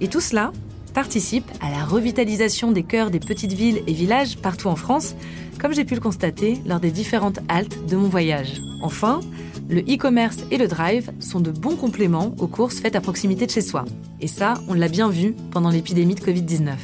Et 0.00 0.08
tout 0.08 0.20
cela 0.20 0.52
participe 0.92 1.50
à 1.60 1.70
la 1.70 1.84
revitalisation 1.84 2.70
des 2.70 2.84
cœurs 2.84 3.10
des 3.10 3.20
petites 3.20 3.52
villes 3.52 3.82
et 3.86 3.92
villages 3.92 4.38
partout 4.38 4.68
en 4.68 4.76
France, 4.76 5.14
comme 5.60 5.74
j'ai 5.74 5.84
pu 5.84 5.94
le 5.94 6.00
constater 6.00 6.58
lors 6.66 6.80
des 6.80 6.90
différentes 6.90 7.40
haltes 7.48 7.86
de 7.86 7.96
mon 7.96 8.08
voyage. 8.08 8.62
Enfin, 8.80 9.20
le 9.68 9.80
e-commerce 9.80 10.44
et 10.50 10.58
le 10.58 10.68
drive 10.68 11.10
sont 11.20 11.40
de 11.40 11.50
bons 11.50 11.76
compléments 11.76 12.34
aux 12.38 12.46
courses 12.46 12.80
faites 12.80 12.96
à 12.96 13.00
proximité 13.00 13.46
de 13.46 13.50
chez 13.50 13.62
soi. 13.62 13.84
Et 14.20 14.28
ça, 14.28 14.54
on 14.68 14.74
l'a 14.74 14.88
bien 14.88 15.08
vu 15.08 15.34
pendant 15.50 15.70
l'épidémie 15.70 16.14
de 16.14 16.20
Covid-19. 16.20 16.74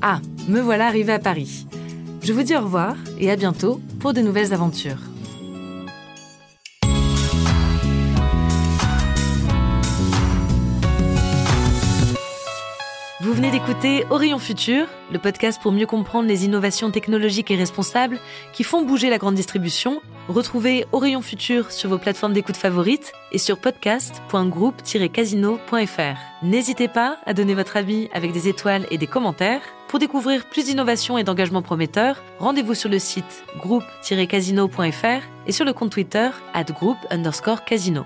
Ah, 0.00 0.20
me 0.48 0.60
voilà 0.60 0.86
arrivé 0.86 1.12
à 1.12 1.18
Paris. 1.18 1.66
Je 2.22 2.32
vous 2.32 2.42
dis 2.42 2.56
au 2.56 2.60
revoir 2.60 2.94
et 3.18 3.30
à 3.30 3.36
bientôt 3.36 3.80
pour 4.00 4.12
de 4.12 4.20
nouvelles 4.20 4.52
aventures. 4.52 4.98
Vous 13.20 13.32
venez 13.32 13.50
d'écouter 13.50 14.04
Orion 14.10 14.38
Futur, 14.38 14.86
le 15.12 15.18
podcast 15.18 15.60
pour 15.60 15.72
mieux 15.72 15.86
comprendre 15.86 16.28
les 16.28 16.44
innovations 16.44 16.92
technologiques 16.92 17.50
et 17.50 17.56
responsables 17.56 18.20
qui 18.52 18.62
font 18.62 18.84
bouger 18.84 19.10
la 19.10 19.18
grande 19.18 19.34
distribution. 19.34 20.00
Retrouvez 20.28 20.86
Orion 20.92 21.22
Futur 21.22 21.72
sur 21.72 21.90
vos 21.90 21.98
plateformes 21.98 22.34
d'écoute 22.34 22.56
favorites 22.56 23.12
et 23.32 23.38
sur 23.38 23.58
podcast.groupe-casino.fr. 23.58 26.44
N'hésitez 26.44 26.86
pas 26.86 27.16
à 27.26 27.34
donner 27.34 27.54
votre 27.54 27.76
avis 27.76 28.08
avec 28.12 28.30
des 28.32 28.46
étoiles 28.48 28.86
et 28.92 28.98
des 28.98 29.08
commentaires 29.08 29.62
Pour 29.88 29.98
découvrir 29.98 30.46
plus 30.46 30.66
d'innovations 30.66 31.16
et 31.16 31.24
d'engagements 31.24 31.62
prometteurs, 31.62 32.22
rendez-vous 32.38 32.74
sur 32.74 32.88
le 32.88 32.98
site 32.98 33.44
groupe-casino.fr 33.60 35.22
et 35.46 35.52
sur 35.52 35.64
le 35.64 35.72
compte 35.72 35.90
Twitter 35.90 36.30
at 36.54 36.64
group 36.64 36.96
underscore 37.10 37.64
casino. 37.64 38.04